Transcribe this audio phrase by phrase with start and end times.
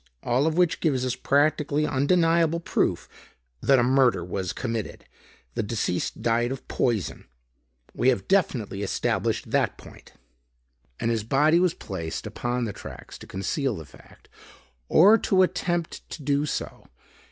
[0.23, 3.07] All of which gives us practically undeniable proof
[3.61, 5.05] that a murder was committed.
[5.53, 7.27] The deceased died of poison.
[7.93, 10.13] We have definitely established that point.
[10.99, 14.27] And his body was placed upon the tracks to conceal the fact;
[14.89, 16.87] or to attempt to do so.